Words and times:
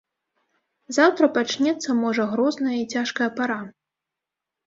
Заўтра 0.97 1.25
пачнецца 1.35 1.95
можа 1.99 2.23
грозная 2.33 2.73
і 2.79 2.87
цяжкая 2.97 3.27
пара. 3.37 3.59